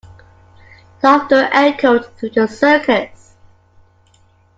Laughter 1.03 1.47
echoed 1.53 2.07
through 2.17 2.31
the 2.31 2.47
circus. 2.47 3.35